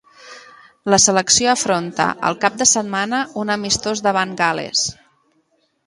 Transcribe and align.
La 0.93 0.97
selecció 1.03 1.51
afronta 1.53 2.09
el 2.31 2.39
cap 2.47 2.57
de 2.63 2.69
setmana 2.73 3.23
un 3.45 3.57
amistós 3.59 4.03
davant 4.09 4.37
Gal·les. 4.45 4.89